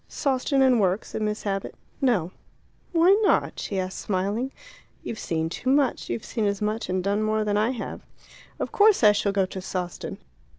"Sawston 0.09 0.63
and 0.63 0.79
work," 0.81 1.05
said 1.05 1.21
Miss 1.21 1.45
Abbott. 1.45 1.75
"No." 2.01 2.31
"Why 2.91 3.11
not?" 3.21 3.59
she 3.59 3.77
asked, 3.77 3.99
smiling. 3.99 4.51
"You've 5.03 5.19
seen 5.19 5.47
too 5.47 5.69
much. 5.69 6.09
You've 6.09 6.25
seen 6.25 6.45
as 6.45 6.59
much 6.59 6.89
and 6.89 7.03
done 7.03 7.21
more 7.21 7.43
than 7.43 7.55
I 7.55 7.69
have." 7.69 8.01
"But 8.01 8.03
it's 8.03 8.09
so 8.09 8.23
different. 8.23 8.61
Of 8.61 8.71
course 8.71 9.03
I 9.03 9.11
shall 9.11 9.31
go 9.31 9.45
to 9.45 9.61
Sawston. 9.61 10.17